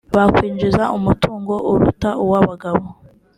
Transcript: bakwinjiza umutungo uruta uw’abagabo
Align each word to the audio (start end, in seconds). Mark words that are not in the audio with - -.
bakwinjiza 0.15 0.83
umutungo 0.97 1.53
uruta 1.71 2.09
uw’abagabo 2.23 2.85